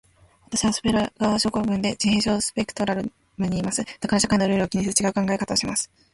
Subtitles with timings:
[0.47, 3.11] 私はアスペルガー症候群で、自閉症スペクトラム
[3.47, 3.83] にいます。
[3.85, 5.91] だから社会のルールを気にせず、ちがう考え方をします。